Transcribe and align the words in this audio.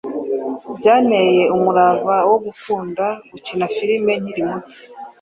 Byanteye 0.77 1.41
umurava 1.55 2.15
wo 2.29 2.37
gukunda 2.45 3.05
gukina 3.31 3.65
filimi 3.75 4.11
nkiri 4.21 4.41
muto 4.49 4.77